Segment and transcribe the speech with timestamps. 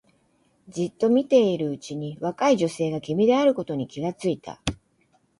[0.67, 4.59] じっと見ているうちに若い女性が君であることに気がついた